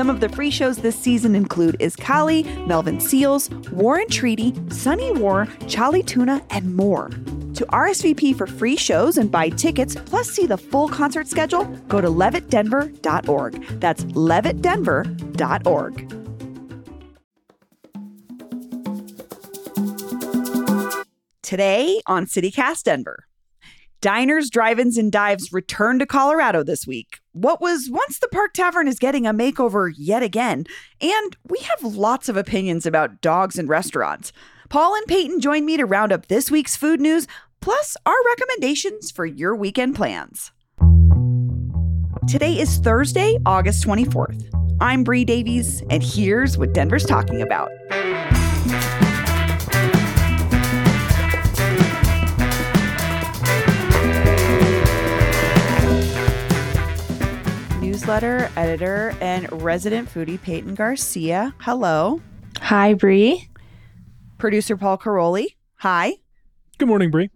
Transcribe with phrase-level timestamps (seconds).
[0.00, 5.12] Some of the free shows this season include Iskali, Melvin Seals, War and Treaty, Sunny
[5.12, 7.10] War, Charlie Tuna, and more.
[7.52, 12.00] To RSVP for free shows and buy tickets, plus see the full concert schedule, go
[12.00, 13.62] to levittdenver.org.
[13.78, 16.08] That's levittdenver.org.
[21.42, 23.26] Today on CityCast Denver.
[24.00, 27.19] Diners, drive-ins, and dives return to Colorado this week.
[27.32, 30.66] What was once the Park Tavern is getting a makeover yet again,
[31.00, 34.32] and we have lots of opinions about dogs and restaurants.
[34.68, 37.28] Paul and Peyton join me to round up this week's food news,
[37.60, 40.50] plus our recommendations for your weekend plans.
[42.26, 44.48] Today is Thursday, August 24th.
[44.80, 47.70] I'm Bree Davies, and here's what Denver's talking about.
[58.00, 61.54] Newsletter editor and resident foodie Peyton Garcia.
[61.58, 62.22] Hello.
[62.58, 63.50] Hi, Bree.
[64.38, 65.48] Producer Paul Karolyi.
[65.80, 66.14] Hi.
[66.78, 67.28] Good morning, Bree.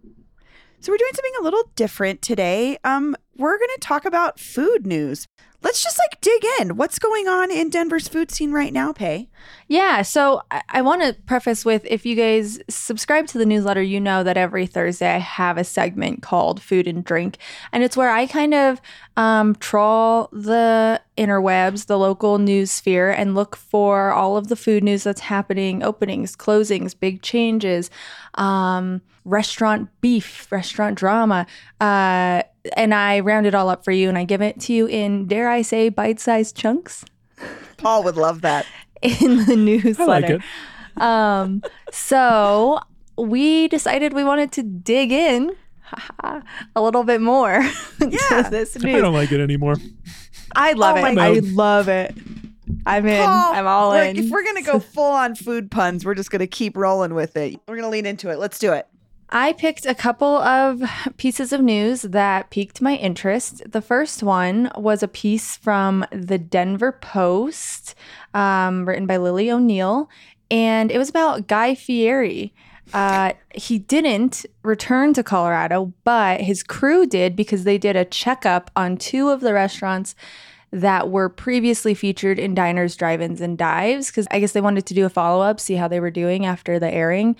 [0.79, 2.79] So we're doing something a little different today.
[2.83, 5.27] Um, we're going to talk about food news
[5.65, 6.77] let's just like dig in.
[6.77, 9.29] What's going on in Denver's food scene right now, Pay?
[9.67, 10.03] Yeah.
[10.03, 13.99] So I, I want to preface with if you guys subscribe to the newsletter, you
[13.99, 17.39] know that every Thursday I have a segment called Food and Drink.
[17.71, 18.79] And it's where I kind of
[19.17, 24.83] um, trawl the interwebs, the local news sphere, and look for all of the food
[24.83, 27.89] news that's happening openings, closings, big changes,
[28.35, 31.47] um, restaurant beef, restaurant drama.
[31.81, 32.43] Uh,
[32.75, 35.27] and I round it all up for you and I give it to you in,
[35.27, 37.05] dare I say, bite sized chunks.
[37.77, 38.65] Paul would love that.
[39.01, 40.39] in the newsletter.
[40.97, 42.79] Like um, so
[43.17, 45.55] we decided we wanted to dig in
[46.23, 47.61] a little bit more
[47.99, 48.43] yeah.
[48.43, 48.95] to this news.
[48.95, 49.75] I don't like it anymore.
[50.55, 51.17] I love oh it.
[51.17, 52.15] I love it.
[52.85, 53.23] I'm in.
[53.23, 54.17] Paul, I'm all in.
[54.17, 57.59] If we're gonna go full on food puns, we're just gonna keep rolling with it.
[57.67, 58.39] We're gonna lean into it.
[58.39, 58.87] Let's do it.
[59.29, 60.83] I picked a couple of
[61.17, 63.71] pieces of news that piqued my interest.
[63.71, 67.95] The first one was a piece from the Denver Post,
[68.33, 70.09] um, written by Lily O'Neill,
[70.51, 72.53] and it was about Guy Fieri.
[72.93, 78.69] Uh, he didn't return to Colorado, but his crew did because they did a checkup
[78.75, 80.15] on two of the restaurants
[80.75, 84.07] that were previously featured in diners, drive-ins, and dives.
[84.07, 86.79] Because I guess they wanted to do a follow-up, see how they were doing after
[86.79, 87.37] the airing.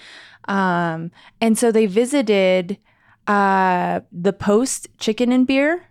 [0.47, 2.77] Um, and so they visited
[3.27, 5.83] uh, the Post Chicken and Beer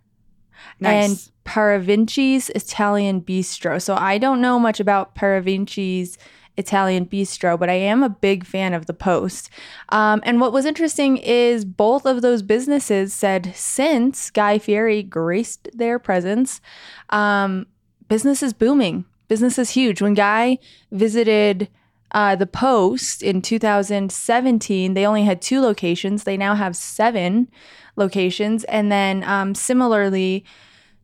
[0.80, 1.04] nice.
[1.04, 3.80] and Paravicini's Italian Bistro.
[3.80, 6.16] So I don't know much about Paravicini's
[6.56, 9.50] Italian Bistro, but I am a big fan of the Post.
[9.88, 15.68] Um, and what was interesting is both of those businesses said since Guy Fieri graced
[15.72, 16.60] their presence,
[17.10, 17.66] um,
[18.08, 19.04] business is booming.
[19.28, 20.00] Business is huge.
[20.02, 20.58] When Guy
[20.92, 21.68] visited
[22.12, 26.24] uh, the Post in 2017, they only had two locations.
[26.24, 27.48] They now have seven
[27.96, 28.64] locations.
[28.64, 30.44] And then um, similarly,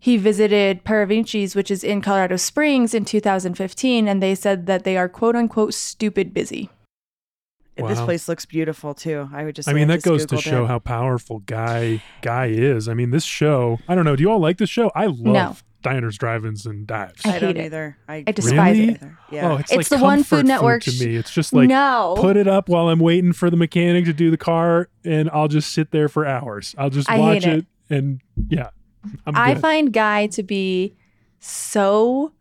[0.00, 4.97] he visited Paravicini's, which is in Colorado Springs, in 2015, and they said that they
[4.97, 6.71] are quote unquote stupid busy.
[7.78, 7.88] Wow.
[7.88, 9.28] This place looks beautiful too.
[9.33, 9.69] I would just.
[9.69, 10.69] I mean, I that goes Googled to show it.
[10.69, 12.89] how powerful Guy Guy is.
[12.89, 13.78] I mean, this show.
[13.89, 14.16] I don't know.
[14.16, 14.91] Do you all like this show?
[14.94, 15.56] I love No.
[15.83, 17.22] diners, drive-ins, and dives.
[17.25, 17.65] I I, don't hate it.
[17.66, 17.97] either.
[18.06, 18.93] I, I despise Really?
[18.93, 19.03] it.
[19.31, 19.53] Yeah.
[19.53, 21.16] Oh, it's, It's like the one comfort Food Network to me.
[21.16, 24.31] It's just like no, put it up while I'm waiting for the mechanic to do
[24.31, 26.75] the car, and I'll just sit there for hours.
[26.77, 27.66] I'll just I watch hate it.
[27.89, 28.71] and yeah, I'm
[29.27, 30.94] I find Guy to be
[31.41, 32.33] so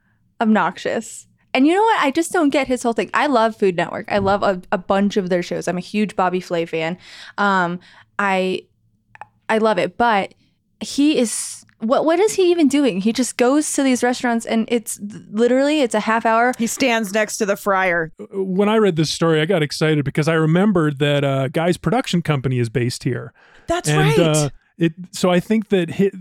[0.42, 1.28] obnoxious.
[1.54, 2.04] And you know what?
[2.04, 3.10] I just don't get his whole thing.
[3.14, 4.12] I love Food Network.
[4.12, 5.68] I love a, a bunch of their shows.
[5.68, 6.98] I'm a huge Bobby Flay fan.
[7.38, 7.80] Um,
[8.20, 8.66] I
[9.48, 10.36] I love it, but
[10.80, 13.02] he is what what is he even doing?
[13.02, 16.54] He just goes to these restaurants and it's literally it's a half hour.
[16.58, 18.12] he stands next to the fryer.
[18.32, 22.22] when I read this story, I got excited because I remembered that uh, Guy's production
[22.22, 23.34] company is based here.
[23.68, 24.20] That's and right.
[24.20, 26.12] uh, it so I think that hi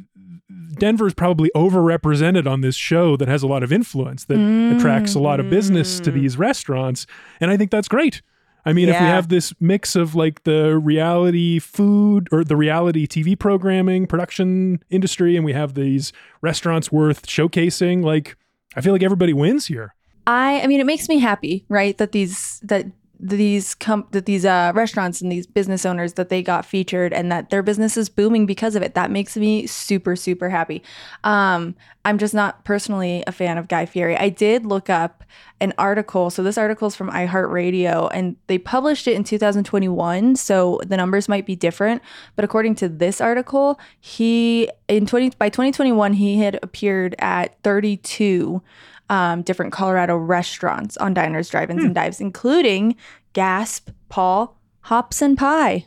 [0.79, 4.39] Denver's probably overrepresented on this show that has a lot of influence that
[4.77, 6.15] attracts a lot of business to Mm.
[6.15, 7.07] these restaurants,
[7.41, 8.23] and I think that's great.
[8.67, 13.07] I mean, if we have this mix of like the reality food or the reality
[13.07, 18.37] TV programming production industry, and we have these restaurants worth showcasing, like
[18.77, 19.95] I feel like everybody wins here.
[20.27, 21.97] I I mean it makes me happy, right?
[21.97, 22.85] That these that
[23.21, 23.75] these
[24.11, 27.63] that these uh, restaurants and these business owners that they got featured and that their
[27.63, 28.95] business is booming because of it.
[28.95, 30.83] That makes me super super happy.
[31.25, 31.75] Um,
[32.05, 34.17] I'm just not personally a fan of Guy Fieri.
[34.17, 35.25] I did look up
[35.61, 36.31] an article.
[36.31, 40.37] So this article is from iHeartRadio and they published it in 2021.
[40.37, 42.03] So the numbers might be different,
[42.37, 48.63] but according to this article, he in 20 by 2021 he had appeared at 32
[49.09, 52.97] um, different Colorado restaurants on diners, drive-ins, and dives, including
[53.33, 55.87] Gasp, Paul, Hops and Pie.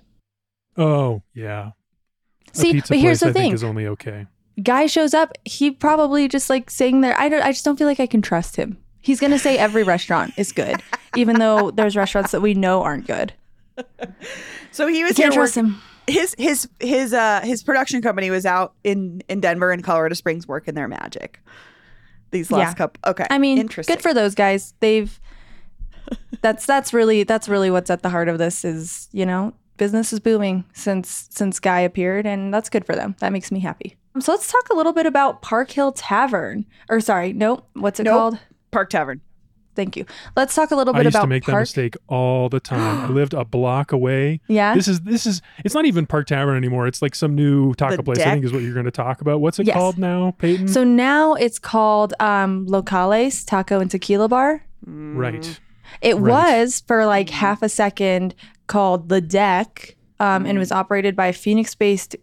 [0.77, 1.71] Oh yeah.
[2.53, 4.27] A See, pizza but here's place, the I think thing: is only okay.
[4.61, 7.17] guy shows up, he probably just like saying there.
[7.19, 7.41] I don't.
[7.41, 8.77] I just don't feel like I can trust him.
[9.01, 10.81] He's gonna say every restaurant is good,
[11.15, 13.33] even though there's restaurants that we know aren't good.
[14.71, 15.81] So he was can't here trust working, him.
[16.07, 20.47] his his his uh his production company was out in in Denver and Colorado Springs
[20.47, 21.41] working their magic.
[22.31, 22.73] These last Yeah.
[22.73, 23.09] couple.
[23.11, 23.25] Okay.
[23.29, 23.95] I mean, interesting.
[23.95, 24.73] good for those guys.
[24.79, 25.19] They've
[26.41, 30.11] that's that's really that's really what's at the heart of this is you know business
[30.13, 33.15] is booming since since Guy appeared, and that's good for them.
[33.19, 33.95] That makes me happy.
[34.19, 36.65] So let's talk a little bit about Park Hill Tavern.
[36.89, 38.13] Or sorry, no, what's it Nope.
[38.13, 38.39] called?
[38.71, 39.21] Park Tavern.
[39.75, 40.05] Thank you.
[40.35, 42.49] Let's talk a little bit about I bit used about to make that mistake all
[42.49, 43.05] the time.
[43.05, 44.41] I lived a block away.
[44.47, 44.75] Yeah.
[44.75, 46.87] This is this is it's not even Park Tavern anymore.
[46.87, 48.19] It's like some new taco The place.
[48.19, 49.39] I think is what you're going to talk about.
[49.41, 49.75] What's it Yes.
[49.75, 50.67] called now, Peyton?
[50.67, 54.63] so now it's called um, Locales Taco and Tequila Bar.
[54.85, 55.59] right.
[56.01, 56.21] It Right.
[56.63, 58.33] was for like half a second
[58.67, 62.15] called The Deck, um, and it was operated by a Phoenix based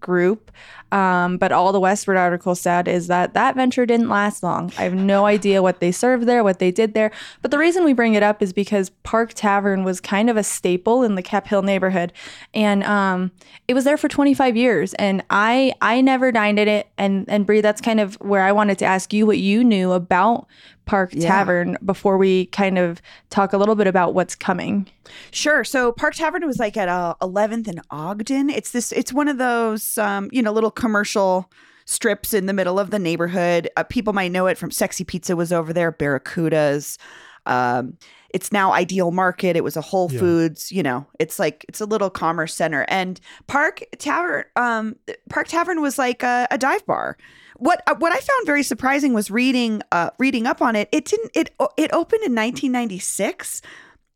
[0.00, 0.50] group.
[0.92, 4.72] Um, but all the Westword article said is that that venture didn't last long.
[4.78, 7.10] I have no idea what they served there, what they did there.
[7.42, 10.44] But the reason we bring it up is because Park Tavern was kind of a
[10.44, 12.12] staple in the Cap Hill neighborhood,
[12.52, 13.32] and um,
[13.66, 14.94] it was there for 25 years.
[14.94, 16.88] And I I never dined at it.
[16.96, 19.92] And and Bree, that's kind of where I wanted to ask you what you knew
[19.92, 20.46] about
[20.86, 21.28] Park Yeah.
[21.28, 23.00] Tavern before we kind of
[23.30, 24.86] talk a little bit about what's coming.
[25.30, 25.64] Sure.
[25.64, 28.50] So Park Tavern was like at uh, 11th and Ogden.
[28.50, 28.92] It's this.
[28.92, 31.50] It's one of those, um, you know, little commercial
[31.86, 33.70] strips in the middle of the neighborhood.
[33.76, 36.98] Uh, people might know it from Sexy Pizza was over there, Barracudas.
[37.46, 37.96] Um,
[38.34, 39.56] it's now Ideal Market.
[39.56, 40.18] It was a Whole Yeah.
[40.18, 40.70] Foods.
[40.70, 42.84] You know, it's like it's a little commerce center.
[42.88, 44.96] And Park Tavern, um,
[45.30, 47.16] Park Tavern was like a, a dive bar.
[47.56, 50.88] What uh, what I found very surprising was reading uh, reading up on it.
[50.92, 53.62] It didn't it it opened in 1996.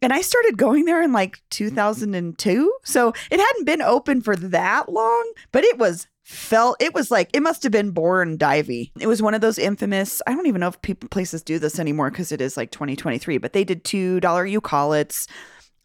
[0.01, 2.73] And I started going there in like 2002.
[2.85, 7.31] So it hadn't been open for that long, but it was felt it was like
[7.33, 8.91] it must have been born divey.
[9.01, 11.79] It was one of those infamous, I don't even know if people places do this
[11.79, 15.27] anymore because it is like 2023, but they did $2 you call it's.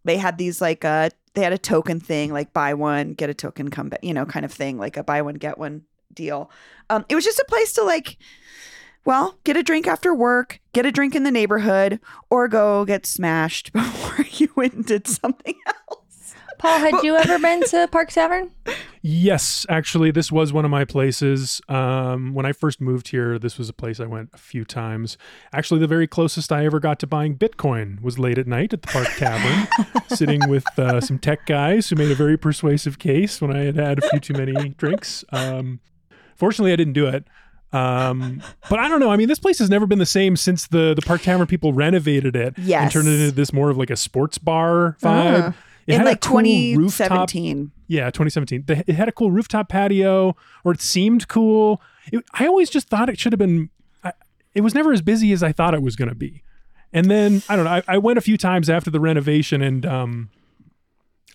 [0.04, 3.34] They had these like uh they had a token thing like buy one, get a
[3.34, 6.51] token, come back, you know, kind of thing, like a buy one, get one deal.
[6.90, 8.18] Um, it was just a place to like
[9.06, 13.06] well, get a drink after work, get a drink in the neighborhood, or go get
[13.06, 16.03] smashed before you went and did something else.
[16.63, 18.50] Paul, had you ever been to Park Tavern?
[19.01, 21.60] Yes, actually, this was one of my places.
[21.68, 25.18] Um, when I first moved here, this was a place I went a few times.
[25.51, 28.81] Actually, the very closest I ever got to buying Bitcoin was late at night at
[28.81, 29.68] the Park Tavern,
[30.07, 33.75] sitting with uh, some tech guys who made a very persuasive case when I had
[33.75, 35.25] had a few too many drinks.
[35.33, 35.81] Um,
[36.38, 37.25] fortunately, I didn't do it.
[37.74, 39.09] Um, but I don't know.
[39.09, 41.74] I mean, this place has never been the same since the the Park Tavern people
[41.74, 45.39] renovated it and turned it into this more of like a sports bar vibe.
[45.39, 45.51] Uh-huh.
[45.88, 47.71] It in like cool rooftop 2017.
[47.87, 48.66] yeah, 2017.
[48.87, 51.81] It had a cool rooftop patio, or it seemed cool.
[52.11, 53.69] It, I always just thought it should have been.
[54.04, 54.13] I,
[54.54, 56.44] it was never as busy as I thought it was going to be.
[56.94, 57.71] And then I don't know.
[57.71, 60.30] I, I went a few times after the renovation, and um,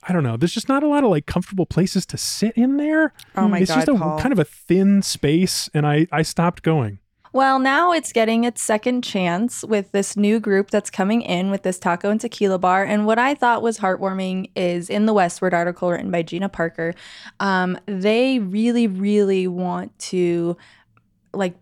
[0.05, 0.37] I don't know.
[0.37, 3.13] There's just not a lot of like comfortable places to sit in there.
[3.37, 4.19] Oh my it's God, just a Paul.
[4.21, 7.01] kind of a thin space, and I I stopped going.
[7.33, 11.63] Well, now it's getting its second chance with this new group that's coming in with
[11.63, 12.85] this taco and tequila bar.
[12.85, 16.95] And what I thought was heartwarming is in the Westword article written by Gina Parker,
[17.41, 20.57] um, they really, really want to
[21.35, 21.57] like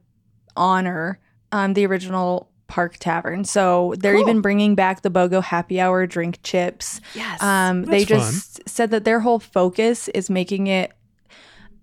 [0.57, 1.19] honor
[1.53, 3.45] um, the original Park Tavern.
[3.45, 4.23] So they're Cool.
[4.23, 7.01] even bringing back the BOGO happy hour drink chips.
[7.15, 7.43] Yes.
[7.43, 10.93] Um, they That's just said that their whole focus is making it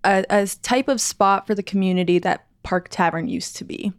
[0.04, 3.94] a, a type of spot for the community that Park Tavern used to be.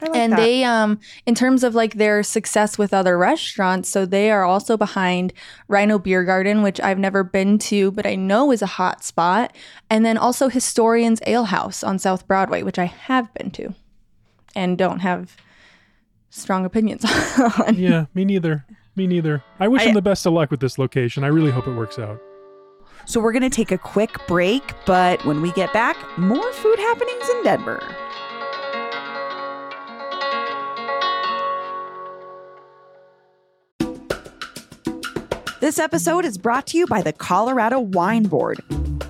[0.00, 0.36] I like and that.
[0.36, 4.76] they, um, in terms of like their success with other restaurants, so they are also
[4.76, 5.32] behind
[5.68, 9.56] RiNo Beer Garden, which I've never been to, but I know is a hot spot,
[9.90, 13.74] and then also Historians Ale House on South Broadway, which I have been to,
[14.54, 15.36] and don't have
[16.30, 17.04] strong opinions
[17.66, 17.74] on.
[17.74, 18.64] Yeah, me neither.
[18.94, 19.42] Me neither.
[19.58, 21.24] I wish I- them the best of luck with this location.
[21.24, 22.20] I really hope it works out.
[23.08, 26.78] So we're going to take a quick break, but when we get back, more food
[26.78, 27.96] happenings in Denver.
[35.60, 38.60] This episode is brought to you by the Colorado Wine Board.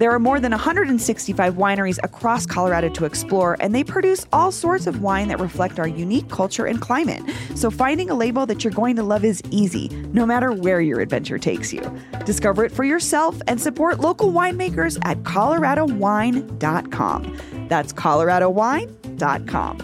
[0.00, 4.86] There are more than 165 wineries across Colorado to explore, and they produce all sorts
[4.86, 7.22] of wine that reflect our unique culture and climate.
[7.54, 11.00] So finding a label that you're going to love is easy, no matter where your
[11.00, 11.82] adventure takes you.
[12.24, 17.66] Discover it for yourself and support local winemakers at coloradowine.com.
[17.68, 19.78] That's coloradowine.com.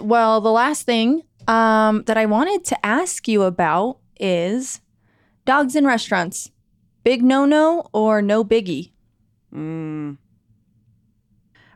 [0.00, 4.80] Well, the last thing um, that I wanted to ask you about is
[5.44, 6.50] dogs in restaurants.
[7.04, 8.90] Big no no or no biggie?
[9.54, 10.16] Mm.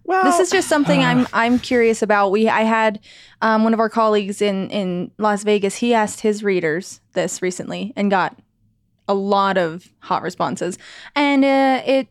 [0.05, 2.31] Well, this is just something I'm I'm curious about.
[2.31, 2.99] We I had
[3.43, 5.77] um, one of our colleagues in in Las Vegas.
[5.77, 8.39] He asked his readers this recently and got
[9.07, 10.79] a lot of hot responses,
[11.15, 12.09] and uh, it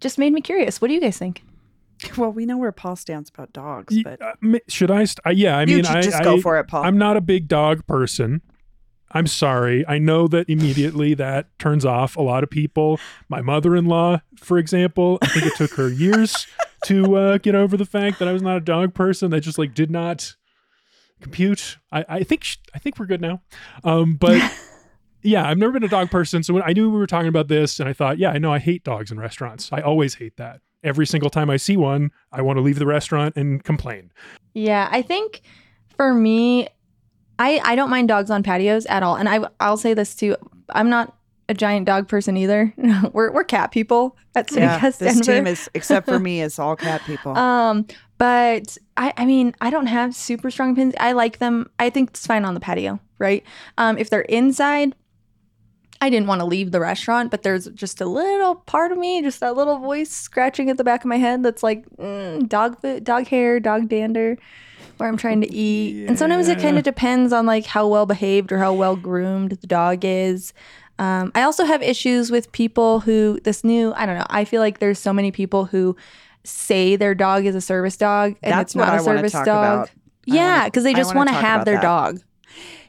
[0.00, 0.82] just made me curious.
[0.82, 1.42] What do you guys think?
[2.18, 4.34] Well, we know where Paul stands about dogs, but Uh,
[4.68, 5.04] should I?
[5.04, 6.84] St- uh, yeah, I you mean, ju- I just go I- for it, Paul.
[6.84, 8.42] I'm not a big dog person.
[9.14, 9.86] I'm sorry.
[9.86, 12.98] I know that immediately that turns off a lot of people.
[13.28, 16.48] My mother-in-law, for example, I think it took her years
[16.86, 19.30] to uh, get over the fact that I was not a dog person.
[19.30, 20.34] That just like did not
[21.22, 21.78] compute.
[21.92, 23.40] I, I think sh- I think we're good now.
[23.84, 24.42] Um, but
[25.22, 26.42] yeah, I've never been a dog person.
[26.42, 28.52] So when I knew we were talking about this, and I thought, yeah, I know
[28.52, 29.70] I hate dogs in restaurants.
[29.72, 30.60] I always hate that.
[30.82, 34.12] Every single time I see one, I want to leave the restaurant and complain.
[34.52, 35.40] Yeah, I think
[35.96, 36.68] for me,
[37.38, 40.36] I I don't mind dogs on patios at all, and I I'll say this too.
[40.70, 41.16] I'm not
[41.48, 42.72] a giant dog person either.
[43.12, 45.32] we're we're cat people at yeah, Citycast this Denver.
[45.32, 47.36] team is, except for me, is all cat people.
[47.36, 47.86] Um,
[48.18, 50.94] but I, I mean, I don't have super strong opinions.
[50.98, 51.70] I like them.
[51.78, 53.44] I think it's fine on the patio, right?
[53.76, 54.94] Um, if they're inside,
[56.00, 59.22] I didn't want to leave the restaurant, but there's just a little part of me,
[59.22, 62.76] just that little voice scratching at the back of my head that's like mm, dog,
[63.02, 64.38] dog hair, dog dander,
[64.98, 66.06] where I'm trying to eat.
[66.08, 69.52] And sometimes it kind of depends on like how well behaved or how well groomed
[69.52, 70.52] the dog is.
[70.98, 73.92] Um, I also have issues with people who this new.
[73.94, 74.26] I don't know.
[74.30, 75.96] I feel like there's so many people who
[76.44, 79.32] say their dog is a service dog and That's it's not I a wanna service
[79.32, 79.64] talk dog.
[79.74, 79.90] about.
[80.26, 81.82] Yeah, because they just wanna want to talk have their that.
[81.82, 82.20] dog.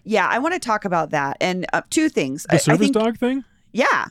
[0.04, 2.44] yeah, I want to talk about that and uh, two things.
[2.44, 3.44] The I, I service think, dog thing?
[3.74, 4.06] Yeah.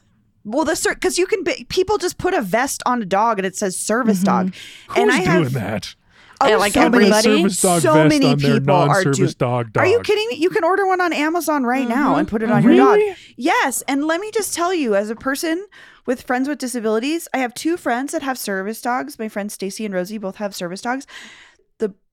[0.44, 3.46] Well, the because you can be, people just put a vest on a dog and
[3.46, 4.24] it says service Mm-hmm.
[4.48, 4.54] dog,
[4.88, 5.94] Who's and I doing have that?
[6.40, 7.42] Oh, like so many, everybody?
[7.42, 9.30] dog so many people are doing.
[9.38, 9.76] dog dog.
[9.84, 10.36] Are you kidding me?
[10.36, 12.18] You can order one on Amazon right now Mm-hmm.
[12.20, 12.96] and put it on your dog.
[12.96, 13.16] Really?
[13.36, 15.66] Yes, and let me just tell you, as a person
[16.06, 19.18] with friends with disabilities, I have two friends that have service dogs.
[19.18, 21.06] My friends Stacy and Rosie both have service dogs.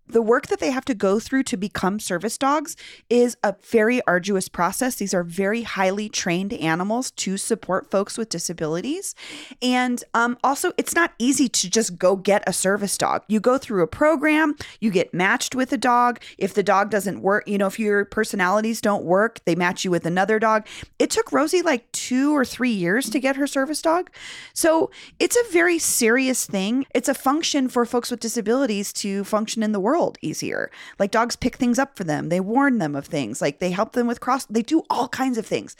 [0.08, 2.76] The work that they have to go through to become service dogs
[3.10, 4.96] is a very arduous process.
[4.96, 9.16] These are very highly trained animals to support folks with disabilities.
[9.62, 13.24] And um, also, it's not easy to just go get a service dog.
[13.30, 16.20] You go through a program, you get matched with a dog.
[16.38, 19.92] If the dog doesn't work, you know, if your personalities don't work, they match you
[19.92, 20.68] with another dog.
[21.00, 24.10] It took Rosie like two or three years to get her service dog.
[24.54, 26.86] So it's a very serious thing.
[26.94, 30.70] It's a function for folks with disabilities to function in the world easier.
[31.00, 33.94] Like dogs pick things up for them, they warn them of things, like they help
[33.94, 35.76] them with cross, they do all kinds of things.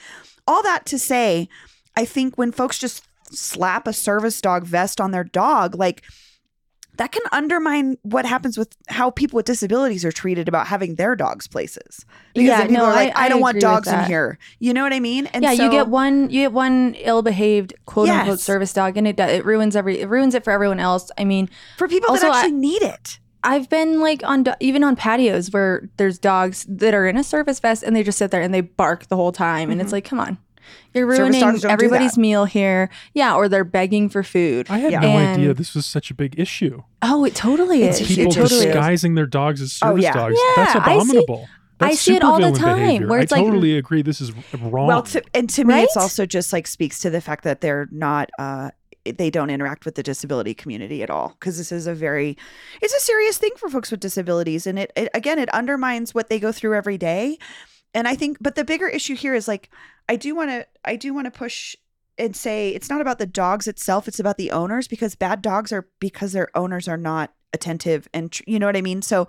[0.48, 1.48] All that to say,
[1.96, 6.04] I think when folks just slap a service dog vest on their dog, like
[6.98, 11.16] that can undermine what happens with how people with disabilities are treated about having their
[11.16, 12.06] dogs places.
[12.36, 14.38] Because Yeah, people no, are like, I- I, I don't want dogs in here.
[14.60, 15.26] You know what I mean?
[15.28, 18.44] And yeah, so- you get one you get one ill-behaved quote unquote Yes.
[18.44, 21.10] service dog and it it ruins every it ruins it for everyone else.
[21.18, 23.20] I mean, for people Also, that I- actually need it.
[23.44, 27.24] I've been like on do- even on patios where there's dogs that are in a
[27.24, 29.92] service vest and they just sit there and they bark the whole time and it's
[29.92, 30.38] like, come on.
[30.94, 31.22] You're Mm-hmm.
[31.22, 32.90] Ruining dogs don't do everybody's meal here.
[33.14, 34.68] Yeah, or they're begging for food.
[34.70, 35.00] I had Yeah.
[35.00, 36.84] no And- idea this was such a big issue.
[37.02, 38.12] oh, it totally It's is.
[38.12, 38.66] It People totally is.
[38.68, 40.14] disguising their dogs as Oh, service yeah.
[40.14, 40.36] dogs.
[40.38, 41.48] Yeah, That's I see- abominable.
[41.84, 43.08] I see it all the time, behavior.
[43.08, 44.04] where it's I like- totally agree.
[44.04, 44.32] This is
[44.62, 44.86] wrong.
[44.86, 47.88] Well, to, and to me, it's also just like speaks to the fact that they're
[47.92, 48.70] not, uh,
[49.06, 51.30] they don't interact with the disability community at all.
[51.40, 52.38] Because this is a very,
[52.82, 56.30] it's a serious thing for folks with disabilities, and it, it again, it undermines what
[56.30, 57.38] they go through every day.
[57.94, 59.70] And I think, but the bigger issue here is like,
[60.08, 61.76] I do want to, I do want to push
[62.18, 65.72] and say it's not about the dogs itself; it's about the owners because bad dogs
[65.72, 69.02] are because their owners are not attentive and you know what I mean.
[69.02, 69.28] So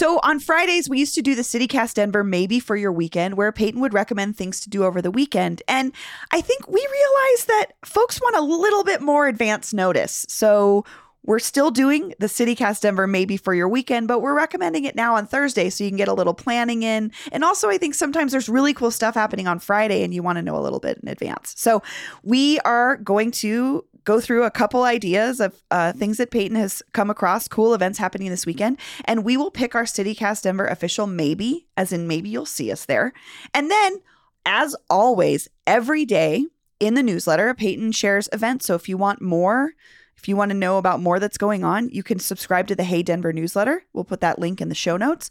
[0.00, 3.52] So on Fridays, we used to do the CityCast Denver maybe for your weekend, where
[3.52, 5.60] Peyton would recommend things to do over the weekend.
[5.68, 5.92] And
[6.30, 10.24] I think we realized that folks want a little bit more advance notice.
[10.26, 10.86] So
[11.24, 15.14] we're still doing the CityCast Denver maybe for your weekend, but we're recommending it now
[15.14, 17.12] on Thursday so you can get a little planning in.
[17.30, 20.36] And also, I think sometimes there's really cool stuff happening on Friday and you want
[20.36, 21.54] to know a little bit in advance.
[21.56, 21.82] So
[22.22, 26.82] we are going to go through a couple ideas of uh, things that Peyton has
[26.92, 31.06] come across, cool events happening this weekend, and we will pick our CityCast Denver official
[31.06, 33.12] maybe, as in maybe you'll see us there.
[33.52, 34.00] And then,
[34.46, 36.46] as always, every day
[36.80, 38.66] in the newsletter, Peyton shares events.
[38.66, 39.74] So if you want more,
[40.20, 42.84] if you want to know about more that's going on, you can subscribe to the
[42.84, 43.84] Hey Denver newsletter.
[43.94, 45.30] We'll put that link in the show notes.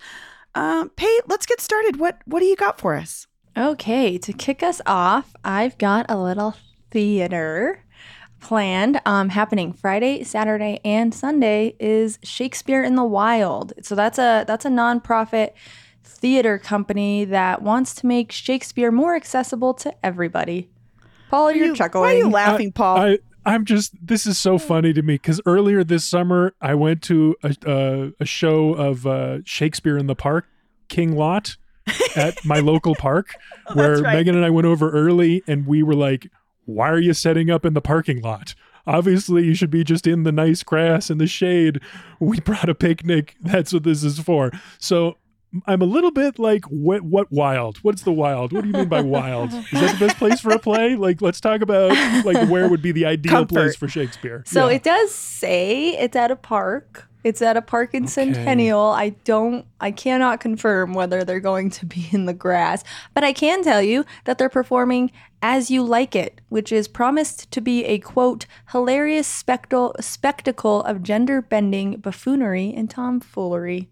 [0.55, 1.99] Um, Peyton, let's get started.
[1.99, 3.27] What what do you got for us?
[3.55, 6.55] Okay, to kick us off, I've got a little
[6.89, 7.83] theater
[8.39, 13.73] planned um, happening Friday, Saturday, and Sunday is Shakespeare in the Wild.
[13.83, 15.51] So that's a that's a nonprofit
[16.03, 20.71] theater company that wants to make Shakespeare more accessible to everybody.
[21.29, 22.01] Paul, you're you, chuckling.
[22.01, 22.97] Why are you laughing, Paul?
[22.97, 23.19] I
[23.49, 27.35] I'm just this is so funny to me because earlier this summer I went to
[27.41, 30.45] a a, a show of uh, Shakespeare in the Park,
[30.87, 31.57] King Lot,
[32.15, 33.33] at my local park,
[33.73, 34.13] where right.
[34.13, 36.27] Megan and I went over early, and we were like,
[36.65, 38.53] "Why are you setting up in the parking lot?"
[38.85, 41.79] Obviously, you should be just in the nice grass and the shade.
[42.19, 43.35] We brought a picnic.
[43.41, 44.51] That's what this is for.
[44.77, 45.17] So
[45.65, 47.01] I'm a little bit like, what?
[47.01, 47.77] What wild?
[47.79, 48.53] What's the wild?
[48.53, 49.51] What do you mean by wild?
[49.53, 50.95] Is that the best place for a play?
[50.95, 51.91] Like, let's talk about
[52.25, 53.49] like where would be the ideal Comfort.
[53.53, 54.43] place for Shakespeare.
[54.45, 54.75] So Yeah.
[54.75, 57.07] it does say it's at a park.
[57.23, 58.79] It's at a park in Centennial.
[58.91, 62.81] I don't, I cannot confirm whether they're going to be in the grass,
[63.13, 67.51] but I can tell you that they're performing As You Like It, which is promised
[67.51, 73.89] to be a quote, hilarious spectacle, spectacle of gender bending buffoonery and tomfoolery.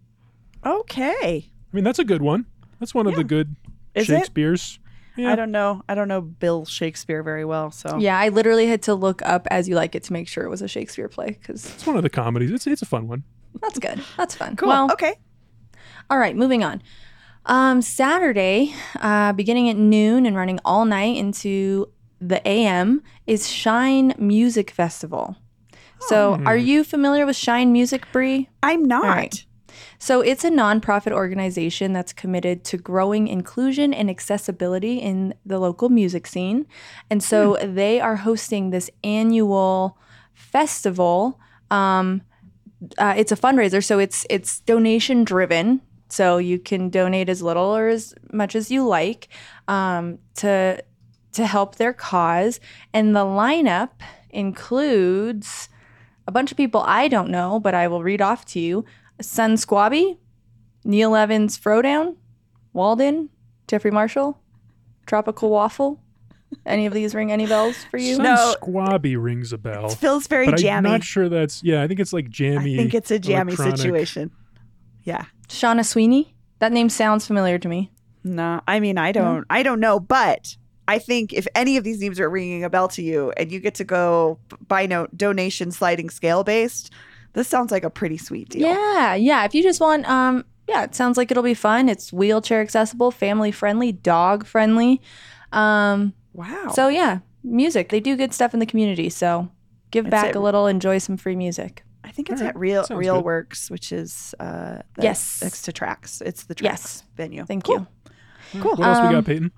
[0.68, 1.50] Okay.
[1.72, 2.46] I mean, that's a good one.
[2.80, 3.18] That's one of Yeah.
[3.20, 3.56] the good
[3.96, 4.14] Is it?
[4.18, 4.80] Shakespeare's.
[5.16, 5.32] Yeah.
[5.32, 5.82] I don't know.
[5.90, 9.48] I don't know Bill Shakespeare very well, so Yeah, I literally had to look up
[9.50, 11.98] As You Like It to make sure it was a Shakespeare play because It's one
[11.98, 12.52] of the comedies.
[12.52, 13.24] It's it's a fun one.
[13.60, 14.00] that's good.
[14.16, 14.56] That's fun.
[14.56, 14.70] cool.
[14.70, 15.16] Well, okay.
[16.12, 16.82] All right, moving on.
[17.48, 21.90] Um, Saturday, uh, beginning at noon and running all night into
[22.22, 25.36] the AM, is Shine Music Festival.
[26.00, 28.50] So, are you familiar with Shine Music, Bree?
[28.62, 29.04] I'm not.
[29.06, 29.46] right.
[30.00, 35.90] So, it's a nonprofit organization that's committed to growing inclusion and accessibility in the local
[35.90, 36.66] music scene.
[37.10, 39.98] And so, they are hosting this annual
[40.34, 41.40] festival.
[41.72, 42.22] Um,
[42.98, 45.82] uh, it's a fundraiser, so it's it's donation driven.
[46.10, 49.28] So you can donate as little or as much as you like
[49.68, 50.84] um, to
[51.34, 52.60] to help their cause.
[52.94, 53.90] And the lineup
[54.30, 55.70] includes
[56.28, 58.86] a bunch of people I don't know, but I will read off to you:
[59.22, 60.18] Sunsquabi,
[60.84, 62.16] Neil Evans, Frodown,
[62.74, 63.30] Walden,
[63.68, 64.40] Jeffrey Marshall,
[65.06, 66.00] Tropical Waffle.
[66.66, 68.16] Any of these ring any bells for you?
[68.16, 68.56] Some No.
[68.62, 69.88] squabby rings a bell.
[69.88, 71.82] It feels very but I'm not sure that's yeah.
[71.84, 72.76] I think it's like jammy.
[72.76, 73.78] I think it's a jammy electronic.
[73.78, 74.32] situation.
[75.04, 75.26] Yeah.
[75.50, 76.34] Shauna Sweeney.
[76.60, 77.92] That name sounds familiar to me.
[78.24, 80.56] No, I mean I don't I don't know, but
[80.88, 83.60] I think if any of these names are ringing a bell to you and you
[83.60, 86.92] get to go b- by no donation sliding scale based,
[87.34, 88.68] this sounds like a pretty sweet deal.
[88.68, 89.44] Yeah, yeah.
[89.46, 91.88] If you just want, um, yeah, it sounds like it'll be fun.
[91.90, 95.02] It's wheelchair accessible, family friendly, dog friendly.
[95.52, 96.72] Um, Wow.
[96.74, 97.90] so yeah, music.
[97.90, 99.10] They do good stuff in the community.
[99.10, 99.50] So
[99.92, 101.84] give It's back a- a little, enjoy some free music.
[102.04, 102.56] I think it's All right.
[102.56, 103.26] at Real Sounds Real good.
[103.26, 105.42] Works, which is uh the- Yes.
[105.44, 106.22] next to Tracks.
[106.22, 106.82] It's the Yes.
[106.82, 107.46] Tracks venue.
[107.46, 107.88] Thank Cool.
[108.54, 108.62] you.
[108.62, 108.76] Cool.
[108.76, 109.52] What else we Um, got, Peyton?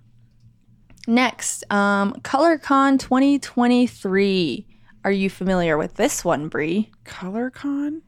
[1.07, 4.65] Next, um, ColorCon 2023.
[5.03, 6.91] Are you familiar with this one, Bree?
[7.05, 8.01] ColorCon?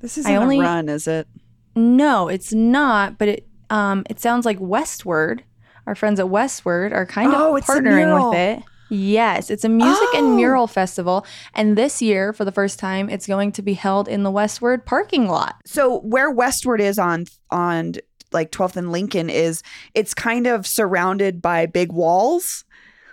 [0.00, 1.28] This isn't I only- a run, is it?
[1.76, 3.18] No, it's not.
[3.18, 5.40] But it um, it sounds like Westword.
[5.86, 8.62] Our friends at Westword are kind of Oh, a partnering with it.
[8.90, 10.18] Yes, it's a music Oh.
[10.18, 11.24] and mural festival.
[11.54, 14.84] And this year, for the first time, it's going to be held in the Westword
[14.84, 15.56] parking lot.
[15.64, 17.94] So where Westword is on on
[18.32, 19.62] like 12th and Lincoln is
[19.94, 22.64] it's kind of surrounded by big walls.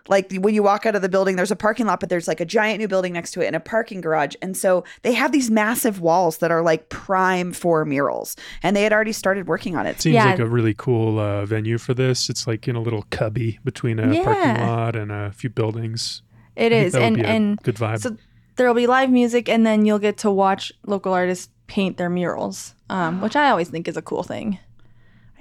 [0.08, 2.40] Like when you walk out of the building, there's a parking lot, but there's like
[2.40, 4.36] a giant new building next to it and a parking garage.
[4.42, 8.36] And so they have these massive walls that are like prime for murals.
[8.64, 10.02] And they had already started working on it.
[10.02, 10.26] Seems Yeah.
[10.26, 12.30] like a really cool uh, venue for this.
[12.30, 16.22] It's like in a little cubby between a parking lot and a few buildings.
[16.56, 16.96] It I is.
[16.96, 18.00] And and good vibe.
[18.02, 18.18] so
[18.56, 22.10] there will be live music, and then you'll get to watch local artists paint their
[22.10, 24.60] murals, um, which I always think is a cool thing.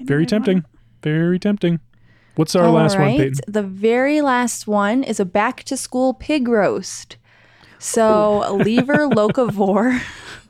[0.03, 0.65] Very tempting.
[1.03, 1.81] Very tempting.
[2.39, 3.19] What's our All last one, right.
[3.19, 3.41] Peyton?
[3.49, 7.17] The very last one is a back to school pig roast.
[7.81, 10.01] So lever locavore.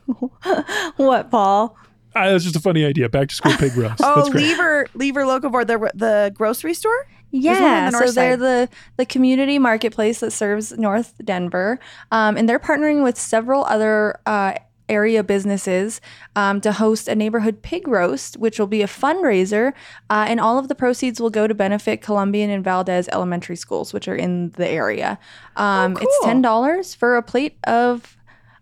[0.97, 1.75] what, Paul?
[2.15, 3.09] Ah, that's just a funny idea.
[3.09, 4.01] Back to school pig roast.
[4.03, 4.49] Oh, that's great.
[4.49, 7.07] Lever Lever Locavore, the the grocery store?
[7.31, 8.39] Yeah, the so north they're side.
[8.39, 11.79] the the community marketplace that serves North Denver,
[12.11, 14.53] um, and they're partnering with several other uh,
[14.89, 16.01] area businesses
[16.35, 19.73] um, to host a neighborhood pig roast, which will be a fundraiser,
[20.09, 23.93] uh, and all of the proceeds will go to benefit Columbian and Valdez elementary schools,
[23.93, 25.17] which are in the area.
[25.55, 26.27] Um, It's cool.
[26.27, 28.15] ten dollars for a plate of.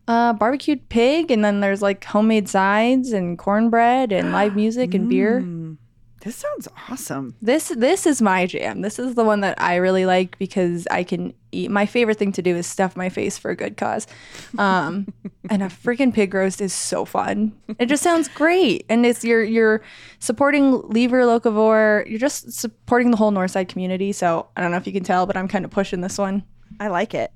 [0.10, 5.10] Uh, barbecued pig, and then there's like homemade sides and cornbread and live music and
[5.10, 5.42] beer.
[5.42, 5.76] Mm,
[6.28, 7.36] this sounds awesome.
[7.42, 8.82] This this is my jam.
[8.82, 11.72] This is the one that I really like because I can eat.
[11.72, 14.08] My favorite thing to do is stuff my face for a good cause,
[14.58, 15.08] um,
[15.50, 17.54] and a freaking pig roast is so fun.
[17.80, 19.82] It just sounds great, and it's you're you're
[20.20, 22.06] supporting Lever Locavore.
[22.10, 24.12] You're just supporting the whole Northside community.
[24.12, 26.44] So I don't know if you can tell, but I'm kind of pushing this one.
[26.82, 27.32] I like it.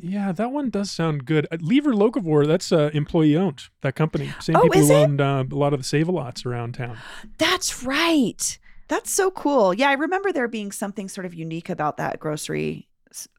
[0.00, 1.46] Yeah, that one does sound good.
[1.52, 3.64] Uh, Lever Locavore, that's uh, employee owned.
[3.82, 5.04] That company, same Oh, people is who it?
[5.04, 6.98] owned uh, a lot of the Save a Lots around town.
[7.38, 8.58] That's right.
[8.88, 9.72] That's so cool.
[9.74, 12.88] Yeah, I remember there being something sort of unique about that grocery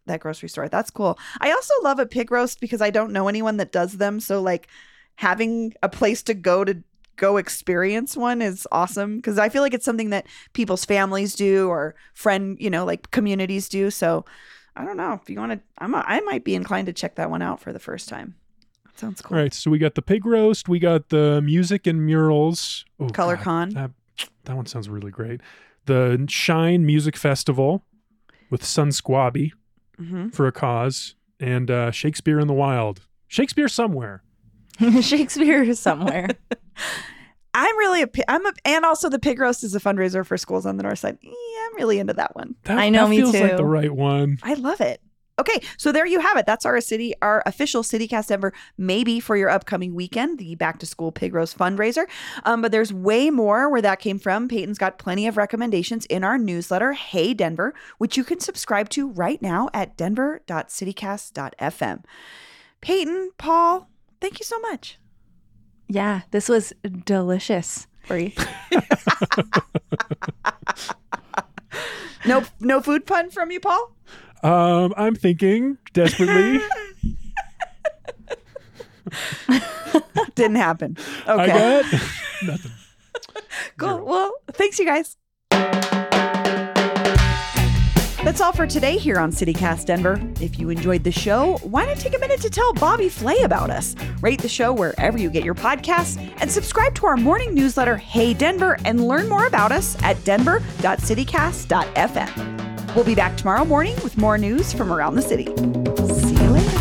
[0.06, 0.70] that grocery store.
[0.70, 1.18] That's cool.
[1.42, 4.40] I also love a pig roast because I don't know anyone that does them, so
[4.42, 4.68] like
[5.16, 6.84] having a place to go to
[7.16, 11.70] go experience one is awesome because I feel like it's something that people's families do
[11.70, 13.92] or friend, you know, like communities do.
[13.92, 14.26] So
[14.76, 15.60] I don't know if you want to.
[15.78, 15.94] I'm.
[15.94, 18.36] A, I might be inclined to check that one out for the first time.
[18.86, 19.38] That sounds cool.
[19.38, 22.86] All right, so we got the pig roast, we got the music and murals.
[23.00, 23.70] Oh, Color God, Con.
[23.72, 23.92] That,
[24.46, 25.42] that one sounds really great.
[25.86, 27.84] The Shine Music Festival
[28.50, 29.52] with Sunsquabi
[29.98, 33.02] hmm for a cause, and uh, Shakespeare in the Wild.
[33.28, 34.24] Shakespeare somewhere.
[35.02, 36.30] Shakespeare somewhere.
[37.54, 38.08] I'm really a.
[38.08, 40.84] pi- I'm a, and also the pig roast is a fundraiser for schools on the
[40.84, 41.18] north side.
[41.22, 41.32] Yeah,
[41.68, 42.56] I'm really into that one.
[42.64, 43.58] That, I know, that me feels like too.
[43.58, 44.40] the right one.
[44.44, 45.02] I love it.
[45.40, 46.46] Okay, so there you have it.
[46.46, 50.86] That's our city, our official CityCast Denver, maybe for your upcoming weekend, the Back to
[50.86, 52.06] School Pig Roast fundraiser.
[52.44, 54.48] Um, but there's way more where that came from.
[54.48, 59.10] Peyton's got plenty of recommendations in our newsletter, Hey Denver, which you can subscribe to
[59.10, 62.04] right now at denver.citycast.fm.
[62.82, 63.90] Peyton, Paul,
[64.22, 65.00] thank you so much.
[65.94, 66.74] Yeah, this was
[67.06, 67.86] delicious.
[68.06, 68.34] Free.
[72.26, 73.92] No, no food pun from you, Paul.
[74.44, 76.60] Um, I'm thinking desperately.
[80.36, 80.98] Didn't happen.
[81.28, 81.86] I Okay, got
[82.44, 82.72] nothing.
[83.78, 83.90] cool.
[83.90, 84.06] zero.
[84.06, 85.18] Well, thanks, you guys.
[88.24, 90.18] That's all for today here on CityCast Denver.
[90.40, 93.70] If you enjoyed the show, why not take a minute to tell Bobby Flay about
[93.70, 93.98] us?
[94.22, 98.34] Rate the show wherever you get your podcasts and subscribe to our morning newsletter, Hey
[98.34, 102.96] Denver, and learn more about us at denver.citycast.fm.
[102.96, 105.48] We'll be back tomorrow morning with more news from around the city.
[105.48, 106.80] See you later.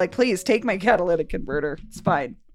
[0.00, 1.78] Like, please take my catalytic converter.
[1.86, 2.36] It's fine.